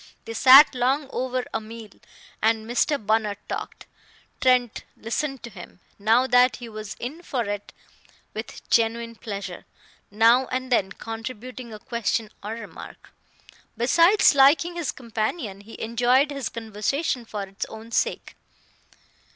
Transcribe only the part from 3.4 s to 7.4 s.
talked. Trent listened to him, now that he was in